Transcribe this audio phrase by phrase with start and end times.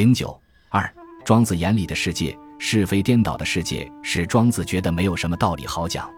[0.00, 0.34] 零九
[0.70, 0.90] 二，
[1.26, 6.10] 庄子眼里的世界，是非颠倒的世界，使庄子觉得没有什么道理好讲。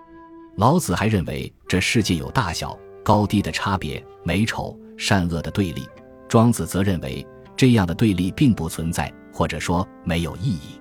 [0.55, 5.85] 老子还认为这世界有大小、高低的差别，美丑、善恶的对立。
[6.29, 7.27] 庄子则认为
[7.57, 10.81] 这样的对立并不存在，或者说没有意义。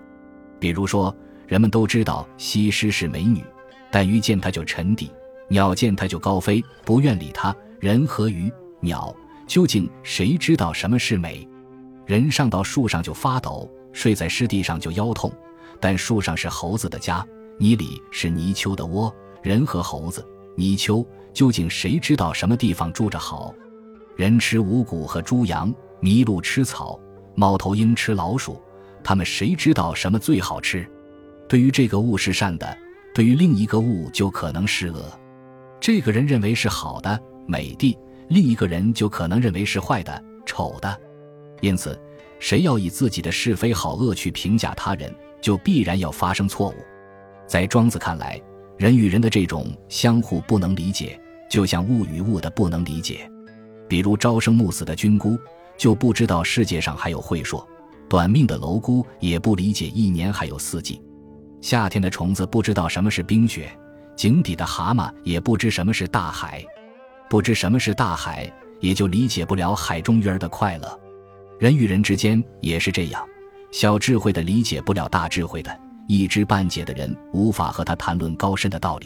[0.59, 1.11] 比如说，
[1.47, 3.43] 人们都知道西施是美女，
[3.89, 5.11] 但鱼见她就沉底，
[5.49, 7.52] 鸟见她就高飞，不愿理她。
[7.79, 9.11] 人和鱼、鸟，
[9.47, 11.47] 究竟谁知道什么是美？
[12.12, 15.32] 人上到树上就发抖，睡在湿地上就腰痛，
[15.79, 17.25] 但树上是猴子的家，
[17.57, 19.15] 泥里是泥鳅的窝。
[19.42, 20.21] 人和猴子、
[20.57, 23.55] 泥鳅，究竟谁知道什么地方住着好？
[24.18, 27.00] 人吃五谷和猪羊，麋鹿吃草，
[27.33, 28.61] 猫头鹰吃老鼠，
[29.02, 30.86] 他们谁知道什么最好吃？
[31.47, 32.78] 对于这个物是善的，
[33.16, 35.02] 对于另一个物就可能是恶。
[35.80, 37.97] 这个人认为是好的、美的，
[38.28, 41.00] 另一个人就可能认为是坏的、丑的。
[41.61, 41.97] 因此，
[42.39, 46.75] 谁要以自己的是非好恶去评价他人，就必然要发生错误。
[47.47, 48.41] 在庄子看来。
[48.77, 53.30] 人与人的这种相互不能理解，就像物与物的不能理解。
[53.88, 55.38] 比如朝生暮死的菌菇，
[55.77, 57.63] 就不知道世界上还有会说；
[58.09, 61.00] 短命的蝼蛄也不理解一年还有四季。
[61.61, 63.72] 夏天的虫子不知道什么是冰雪，
[64.16, 66.66] 井底的蛤蟆也不知什么是大海。
[67.30, 71.00] 不知什么是大海，也就理解不了海中鱼儿的快乐。
[71.61, 73.23] 人与人之间也是这样，
[73.69, 75.79] 小智慧的理解不了大智慧的。
[76.07, 79.05] 一知半解的人无法和他谈论高深的道理，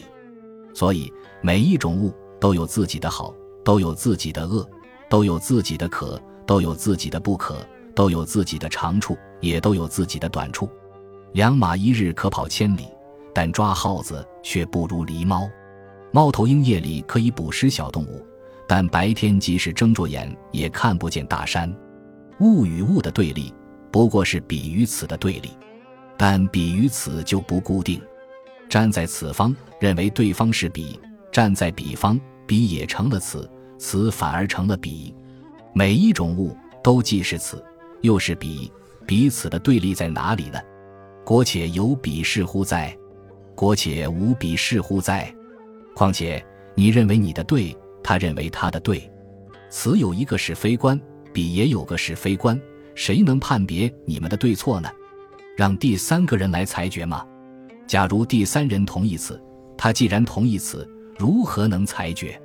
[0.74, 1.12] 所以
[1.42, 4.66] 每一种物都有自己的好，都有自己的恶，
[5.10, 6.18] 都有自己的可，
[6.48, 7.58] 都有自己的不可，
[7.94, 10.70] 都有自己的长处，也都有自己的短处。
[11.34, 12.88] 两马一日可跑千里，
[13.34, 15.46] 但抓耗子却不如狸猫。
[16.14, 18.26] 猫头鹰夜里可以捕食小动物，
[18.66, 21.70] 但白天即使睁着眼也看不见大山。
[22.40, 23.54] 物与物的对立，
[23.92, 25.52] 不过是彼与此的对立。
[26.18, 28.02] 但彼与此就不固定，
[28.70, 31.00] 站在此方认为对方是彼，
[31.32, 35.14] 站在彼方彼也成了此，此反而成了彼。
[35.74, 37.64] 每一种物都既是此，
[38.02, 38.72] 又是彼，
[39.06, 40.60] 彼此的对立在哪里呢？
[41.26, 42.96] 国且有彼是乎哉？
[43.56, 45.34] 国且无彼是乎哉？
[45.94, 46.42] 况且
[46.76, 49.12] 你认为你的对，他认为他的对，
[49.70, 51.00] 此有一个是非观，
[51.36, 52.58] 比也有个是非观，
[52.96, 54.90] 谁能判别你们的对错呢？
[55.58, 57.28] 让第三个人来裁决吗？
[57.86, 59.38] 假如第三人同意此，
[59.78, 62.42] 他既然同意此，如何能裁决？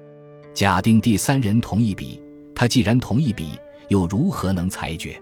[0.53, 2.21] 假定第三人同意彼，
[2.53, 3.50] 他既然同意彼，
[3.91, 5.17] 又如何能裁决？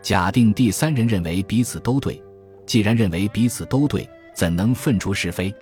[0.00, 2.18] 假定第三人认为彼此都对，
[2.64, 5.54] 既然认为彼此都对，怎能分出是非？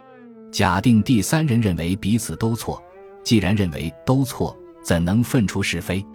[0.53, 2.81] 假定第三人认为彼此都错，
[3.25, 6.06] 既然认为都错，怎能分出是非？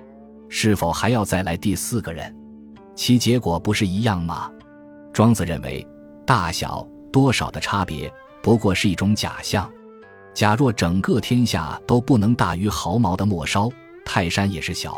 [0.49, 2.33] 是否还要再来第四个人？
[2.95, 4.51] 其结果不是一样吗？
[5.11, 5.85] 庄子认为，
[6.25, 8.11] 大小多少的差别
[8.41, 9.69] 不过是一种假象。
[10.33, 13.71] 假若整个天下都不能大于毫毛的末梢，
[14.05, 14.91] 泰山也是小；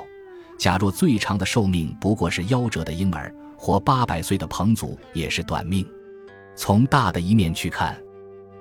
[0.58, 5.88] 假若最长的寿命不过是夭折的婴儿，活八百岁的彭祖也是短命。
[6.56, 7.96] 从大的一面去看，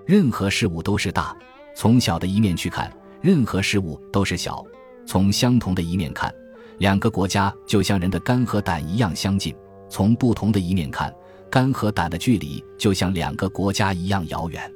[0.05, 1.35] 任何事物都是大；
[1.75, 2.93] 从小的一面去看，
[3.23, 4.63] 任何事物都是小。
[5.07, 6.31] 从相同的一面看，
[6.79, 9.55] 两个国家就像人的肝和胆一样相近；
[9.89, 11.15] 从不同的一面看，
[11.51, 14.71] 肝和胆的距离就像两个国家一样遥远，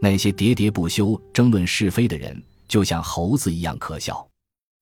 [0.00, 4.26] 那些喋喋不休争论是非的人，就像猴子一样可笑。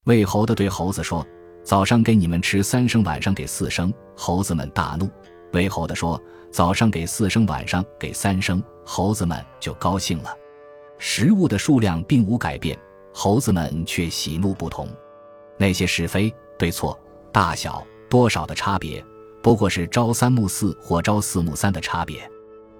[0.04, 1.26] 喂猴的对猴子说
[1.62, 5.08] ：“早上给你们吃三升，晚上给四升。”猴子们大怒。
[5.52, 6.20] 喂猴的说
[6.50, 10.34] ：“早上给四升，晚上给三升。”猴子们就高兴了。
[10.98, 12.78] 食物的数量并无改变，
[13.12, 14.88] 猴子们却喜怒不同。
[15.58, 16.96] 那些是非对错、
[17.32, 19.02] 大小多少的差别。
[19.42, 22.30] 不过是朝三暮四或朝四暮三的差别。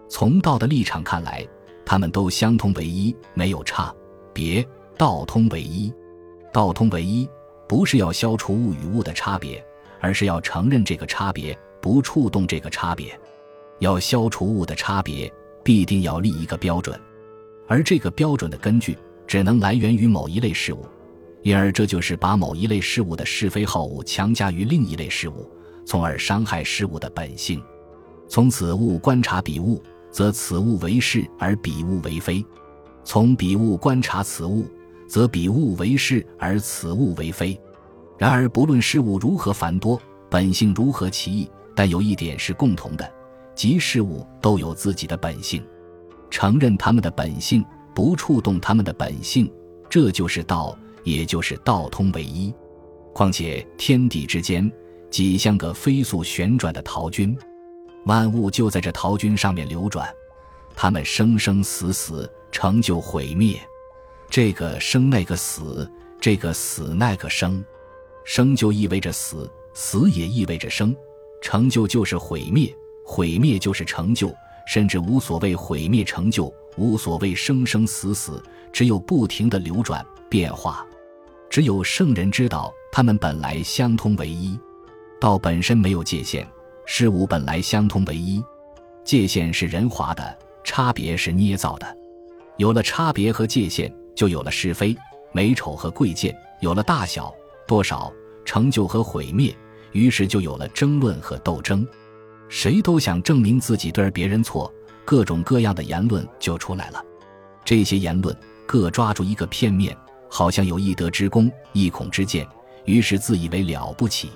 [0.07, 1.47] 从道的立场看来，
[1.87, 3.93] 他们都相通为一，没有差
[4.35, 4.63] 别。
[4.99, 5.91] 道通为一，
[6.53, 7.27] 道通为一，
[7.67, 9.65] 不是要消除物与物的差别，
[9.99, 13.19] 而是要承认这个差别，不触动这个差别。
[13.79, 15.33] 要消除物的差别，
[15.65, 17.01] 必定要立一个标准，
[17.67, 20.85] 而这个标准的根据只能来源于某一类事物，
[21.43, 25.51] 因而这就是把某一类事物的是非好恶强加于另一类事物。
[25.87, 27.61] 从而伤害事物的本性。
[28.29, 32.45] 从此物观察彼物，则此物为是而彼物为非；
[33.03, 34.67] 从彼物观察此物，
[35.09, 37.61] 则彼物为是而此物为非。
[38.17, 40.01] 然而，不论事物如何繁多，
[40.31, 43.13] 本性如何奇异，但有一点是共同的，
[43.57, 45.61] 即事物都有自己的本性。
[46.31, 47.65] 承认他们的本性，
[47.97, 49.53] 不触动他们的本性，
[49.89, 52.53] 这就是道，也就是道通为一。
[53.13, 54.71] 况且天地之间。
[55.11, 57.37] 几像个飞速旋转的陶君，
[58.05, 60.09] 万物就在这陶君上面流转，
[60.77, 63.61] 他们生生死死，成就毁灭。
[64.29, 67.61] 这个生那个死，这个死那个生，
[68.25, 70.95] 生就意味着死，死也意味着生，
[71.43, 72.73] 成就就是毁灭，
[73.05, 74.33] 毁灭就是成就，
[74.69, 78.41] 甚至无所谓毁灭成就，无所谓生生死死，
[78.73, 80.87] 只有不停的流转变化。
[81.51, 84.59] 只有圣人知道，他们本来相通为一。
[85.21, 86.49] 道本身没有界限，
[86.87, 88.43] 事物本来相通为一，
[89.05, 91.97] 界限是人划的，差别是捏造的。
[92.57, 94.97] 有了差别和界限，就有了是非、
[95.33, 97.35] 美丑和贵贱；有了大小、
[97.67, 98.13] 多少、
[98.45, 99.53] 成就和毁灭，
[99.91, 101.85] 于是就有了争论和斗争。
[102.49, 104.73] 谁都想证明自己对，而别人错，
[105.05, 107.05] 各种各样的言论就出来了。
[107.65, 108.35] 这些言论
[108.67, 109.97] 各抓住一个片面。
[110.31, 112.47] 好像有一德之功，一孔之见，
[112.85, 114.31] 于是自以为了不起。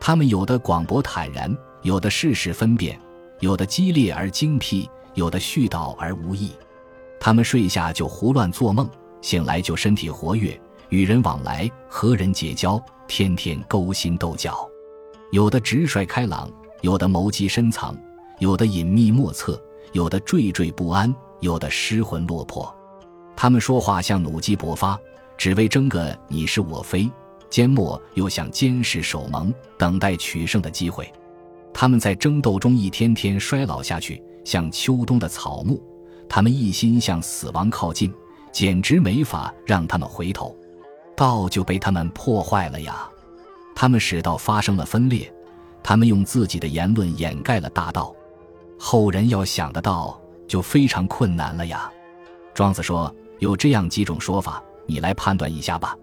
[0.00, 3.00] 他们有的广博坦然，有的事事分辨，
[3.38, 6.50] 有的激烈而精辟，有的絮叨而无益。
[7.20, 8.88] 他们睡下就胡乱做梦，
[9.20, 14.68] 醒来就身体活跃，与人往来，和人结交，天天勾心斗角。
[15.30, 16.50] 有的直率开朗，
[16.80, 17.96] 有的谋机深藏，
[18.40, 19.62] 有的隐秘莫测，
[19.92, 22.74] 有的惴惴不安，有的失魂落魄。
[23.36, 24.98] 他们说话像弩机勃发。
[25.40, 27.10] 只为争个你是我非，
[27.48, 31.10] 缄默又想监视守盟，等待取胜的机会。
[31.72, 35.82] 他们在争斗中一天天衰老下去，像秋冬的草木。
[36.28, 38.12] 他们一心向死亡靠近，
[38.52, 40.54] 简直没法让他们回头。
[41.16, 43.08] 道就被他们破坏了呀！
[43.74, 45.32] 他们使道发生了分裂，
[45.82, 48.14] 他们用自己的言论掩盖了大道。
[48.78, 51.90] 后人要想得到，就非常困难了呀。
[52.52, 54.62] 庄子说，有这样几种说法。
[54.86, 55.96] 你来判断一下吧，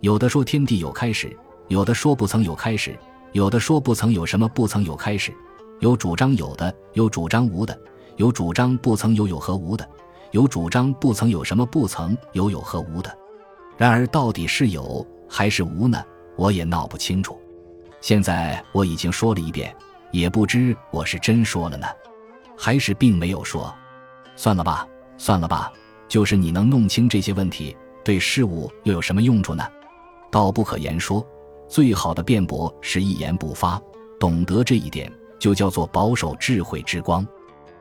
[0.00, 1.36] 有的说天地有开始，
[1.68, 2.98] 有的说不曾有开始，
[3.32, 5.32] 有的说不曾有什么不曾有开始，
[5.80, 7.78] 有主张有的，有主张无的，
[8.16, 9.88] 有主张不曾有有和无的，
[10.30, 13.16] 有主张不曾有什么不曾有有和无的。
[13.76, 16.02] 然而到底是有还是无呢？
[16.36, 17.38] 我也闹不清楚。
[18.00, 19.74] 现在我已经说了一遍，
[20.10, 21.86] 也不知我是真说了呢，
[22.56, 23.72] 还是并没有说。
[24.34, 24.86] 算了吧，
[25.18, 25.72] 算了吧，
[26.08, 27.76] 就是你能弄清这些问题。
[28.04, 29.64] 对事物又有什么用处呢？
[30.30, 31.26] 道不可言说，
[31.68, 33.80] 最好的辩驳是一言不发。
[34.18, 37.26] 懂得这一点，就叫做保守智慧之光。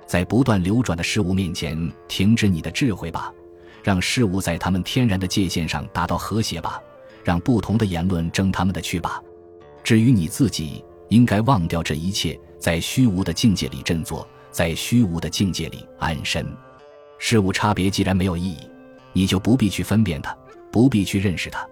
[0.06, 3.31] 在不断流转的事物面前，停止你的智慧吧，
[3.83, 6.81] 让事物在他们天然的界限上达到和谐吧，
[7.24, 9.21] 让不同的言论争他们的去吧。
[9.83, 16.45] 至于你自己，应该忘掉这一切，在虚无的境界里振作，在虚无的境界里安身。
[17.17, 18.70] 事物差别既然没有意义。
[19.13, 20.36] 你就不必去分辨它，
[20.72, 21.68] 不必去认识它。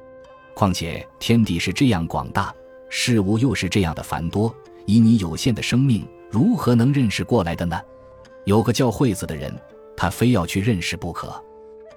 [0.54, 2.54] 况且天地是这样广大，
[2.90, 4.54] 事物又是这样的繁多，
[4.86, 7.80] 以你有限的生命，如何能认识过来的呢？
[8.46, 9.54] 有个叫惠子的人，
[9.96, 11.34] 他非要去认识不可。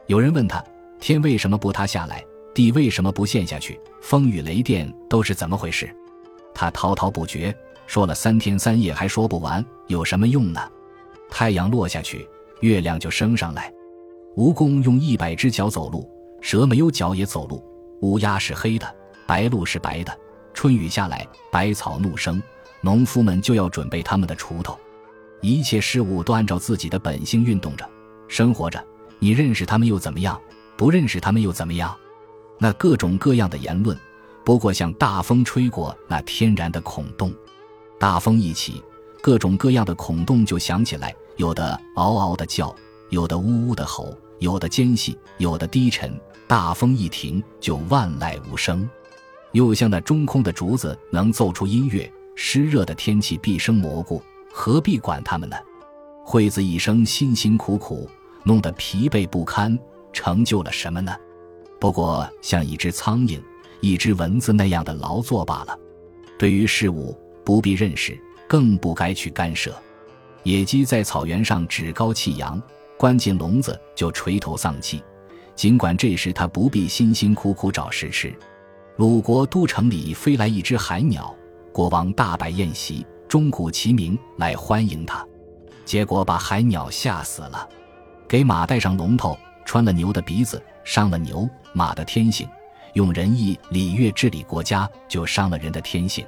[0.06, 0.62] 有人问他：
[1.00, 2.24] 天为什么不塌下来？
[2.54, 3.80] 地为什么不陷下去？
[4.02, 5.88] 风雨雷电都是怎么回事？
[6.54, 7.56] 他滔滔不绝，
[7.86, 10.60] 说了三天三夜还说不完，有什么用呢？
[11.30, 12.28] 太阳落下去，
[12.60, 13.72] 月亮就升上来。
[14.36, 16.08] 蜈蚣用一百只脚走路，
[16.40, 17.62] 蛇没有脚也走路。
[18.00, 18.94] 乌鸦是黑的，
[19.26, 20.18] 白鹭是白的。
[20.54, 22.42] 春雨下来，百草怒生，
[22.80, 24.78] 农夫们就要准备他们的锄头。
[25.40, 27.88] 一切事物都按照自己的本性运动着，
[28.26, 28.82] 生活着。
[29.18, 30.40] 你认识他们又怎么样？
[30.76, 31.94] 不认识他们又怎么样？
[32.58, 33.96] 那各种各样的言论，
[34.44, 37.32] 不过像大风吹过那天然的孔洞。
[37.98, 38.82] 大风一起，
[39.20, 42.74] 各种各样的孔洞就响起来，有的嗷嗷的叫。
[43.12, 46.18] 有的呜呜的吼，有的尖细，有的低沉。
[46.48, 48.88] 大风一停，就万籁无声。
[49.52, 52.10] 又像那中空的竹子，能奏出音乐。
[52.34, 55.54] 湿热的天气必生蘑菇，何必管它们呢？
[56.24, 58.08] 惠子一生辛辛苦苦，
[58.44, 59.78] 弄得疲惫不堪，
[60.10, 61.14] 成就了什么呢？
[61.78, 63.38] 不过像一只苍蝇、
[63.82, 65.78] 一只蚊子那样的劳作罢了。
[66.38, 67.14] 对于事物，
[67.44, 69.70] 不必认识，更不该去干涉。
[70.44, 72.60] 野鸡在草原上趾高气扬。
[73.02, 75.02] 关进笼子就垂头丧气，
[75.56, 78.32] 尽管这时他不必辛辛苦苦找食吃。
[78.94, 81.34] 鲁国都城里飞来一只海鸟，
[81.72, 85.26] 国王大摆宴席，钟鼓齐鸣来欢迎他，
[85.84, 87.68] 结果把海鸟吓死了。
[88.28, 92.46] 给马戴上龙头，穿了牛的鼻子，伤了牛马的天性；
[92.92, 96.24] 用仁义礼乐治理国家，就伤了人的天性。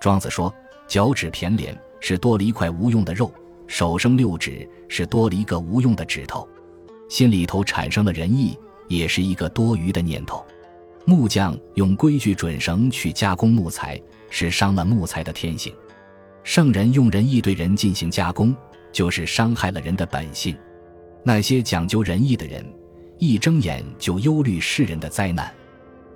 [0.00, 0.52] 庄子说
[0.88, 3.32] ：“脚趾胼胦，是多了一块无用的肉。”
[3.70, 6.46] 手生六指是多了一个无用的指头，
[7.08, 8.58] 心里头产生了仁义，
[8.88, 10.44] 也是一个多余的念头。
[11.04, 13.98] 木匠用规矩准绳去加工木材，
[14.28, 15.72] 是伤了木材的天性。
[16.42, 18.52] 圣人用仁义对人进行加工，
[18.90, 20.56] 就是伤害了人的本性。
[21.22, 22.66] 那些讲究仁义的人，
[23.18, 25.46] 一睁眼就忧虑世人的灾难；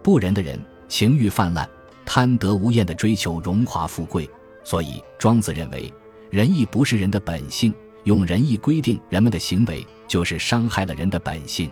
[0.03, 1.69] 不仁的人，情欲泛滥，
[2.05, 4.29] 贪得无厌地追求荣华富贵。
[4.65, 5.93] 所以，庄子认为，
[6.35, 7.73] 仁义不是人的本性，
[8.03, 11.71] 用仁义规定人们的行为，就是伤害了人的本性。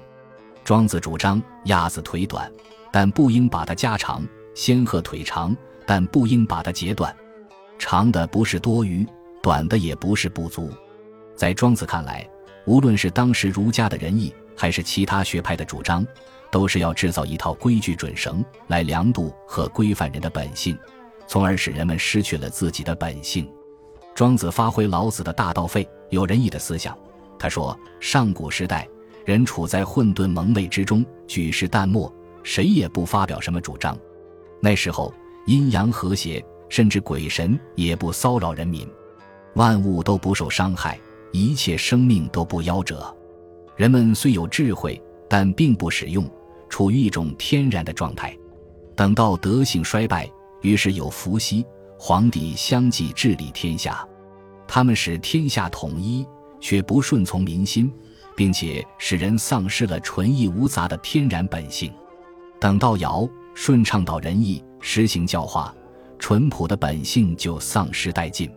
[0.63, 2.49] 庄子主张鸭子腿短，
[2.93, 4.23] 但不应把它加长；
[4.55, 5.53] 仙鹤腿长，
[5.85, 7.13] 但不应把它截断。
[7.77, 9.05] 长的不是多余，
[9.43, 10.71] 短的也不是不足。
[11.35, 12.25] 在庄子看来，
[12.65, 16.07] 无论是当时儒家的仁义，还是其他学派的主张，
[16.53, 20.79] 都是要制造一套规矩准绳来量度和规范人的本性，
[21.27, 23.53] 从而使人们失去了自己的本性。
[24.15, 26.97] 庄子发挥老子的大道废有仁义的思想。
[27.39, 28.89] 他说：上古时代，
[29.25, 33.97] 人处在混沌蒙昧之中，举世淡漠，谁也不发表什么主张。
[34.61, 35.13] 那时候
[35.47, 36.45] 阴阳和谐。
[36.69, 38.89] 甚至鬼神也不骚扰人民，
[39.57, 40.99] 万物都不受伤害，
[41.31, 43.15] 一切生命都不夭折。
[43.77, 46.25] 人们虽有智慧，但并不使用，
[46.71, 48.35] 处于一种天然的状态。
[48.97, 50.27] 等到德性衰败，
[50.63, 51.63] 于是有伏羲、
[52.05, 54.05] 皇帝相继治理天下，
[54.67, 56.27] 他们使天下统一，
[56.59, 57.93] 却不顺从民心，
[58.35, 61.93] 并且使人丧失了纯义无杂的天然本性。
[62.59, 65.73] 等到尧舜倡导仁义，实行教化。
[66.19, 68.51] 淳朴的本性就丧失殆尽，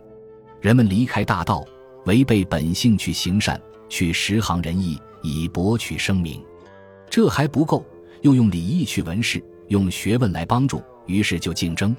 [0.60, 1.64] 人们离开大道，
[2.06, 6.42] 违背本性去行善，去实行仁义，以博取声名。
[7.08, 7.86] 这还不够，
[8.22, 11.96] 又用礼义去文事，用学问来帮助，于是就竞争，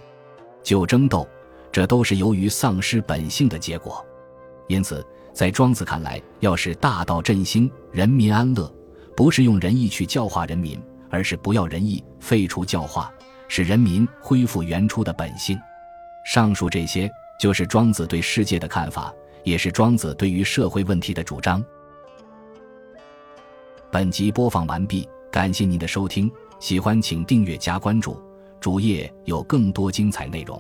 [0.62, 1.26] 就争斗，
[1.78, 4.04] 这都是由于丧失本性的结果。
[4.66, 8.68] 因此，在庄子看来，要使大道振兴，人民安乐，
[9.16, 13.14] 不是用仁义去教化人民，而是不要仁义，废除教化。
[13.48, 15.56] 使人民恢复原初的本性。
[16.26, 17.08] 上述这些，
[17.40, 21.64] 就是庄子对世界的看法，也是庄子对于社会问题的主张。
[23.92, 26.28] 本集播放完毕，感谢您的收听，
[26.60, 28.20] 喜欢请订阅加关注，
[28.60, 30.60] 主页有更多精彩内容。